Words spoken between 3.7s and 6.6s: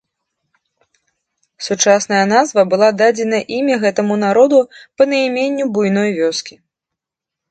гэтаму народу па найменню буйной вёскі.